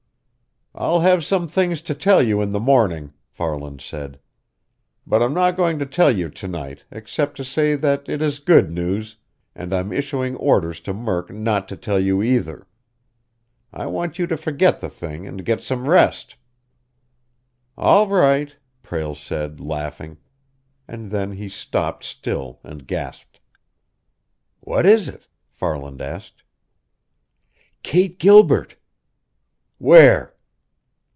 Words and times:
"I'll 0.73 1.01
have 1.01 1.25
some 1.25 1.49
things 1.49 1.81
to 1.81 1.93
tell 1.93 2.23
you 2.23 2.39
in 2.41 2.53
the 2.53 2.59
morning," 2.59 3.11
Farland 3.27 3.81
said. 3.81 4.19
"But 5.05 5.21
I'm 5.21 5.33
not 5.33 5.57
going 5.57 5.79
to 5.79 5.85
tell 5.85 6.09
you 6.15 6.29
to 6.29 6.47
night, 6.47 6.85
except 6.91 7.35
to 7.37 7.43
say 7.43 7.75
that 7.75 8.07
it 8.07 8.21
is 8.21 8.39
good 8.39 8.71
news, 8.71 9.17
and 9.53 9.73
I'm 9.73 9.91
issuing 9.91 10.37
orders 10.37 10.79
to 10.81 10.93
Murk 10.93 11.29
not 11.29 11.67
to 11.69 11.75
tell 11.75 11.99
you, 11.99 12.23
either. 12.23 12.67
I 13.73 13.85
want 13.87 14.17
you 14.17 14.25
to 14.27 14.37
forget 14.37 14.79
the 14.79 14.87
thing 14.89 15.27
and 15.27 15.43
get 15.43 15.61
some 15.61 15.89
rest." 15.89 16.37
"All 17.77 18.07
right," 18.07 18.55
Prale 18.81 19.13
said, 19.15 19.59
laughing; 19.59 20.19
and 20.87 21.11
then 21.11 21.33
he 21.33 21.49
stopped 21.49 22.05
still 22.05 22.61
and 22.63 22.87
gasped. 22.87 23.41
"What 24.61 24.85
is 24.85 25.09
it?" 25.09 25.27
Farland 25.49 25.99
asked. 26.01 26.43
"Kate 27.83 28.17
Gilbert!" 28.17 28.77
"Where?" 29.77 30.33